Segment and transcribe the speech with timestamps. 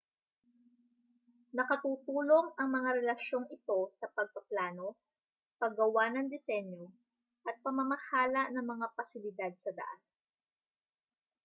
[1.55, 4.87] nakatutulong ang mga relasyong ito sa pagpaplano
[5.61, 6.85] paggawa ng disenyo
[7.47, 10.01] at pamamahala ng mga pasilidad sa daan